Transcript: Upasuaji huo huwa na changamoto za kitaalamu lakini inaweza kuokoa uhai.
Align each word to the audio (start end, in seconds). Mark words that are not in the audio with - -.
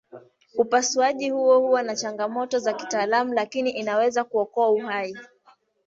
Upasuaji 0.57 1.29
huo 1.29 1.59
huwa 1.59 1.83
na 1.83 1.95
changamoto 1.95 2.59
za 2.59 2.73
kitaalamu 2.73 3.33
lakini 3.33 3.69
inaweza 3.69 4.23
kuokoa 4.23 4.69
uhai. 4.71 5.17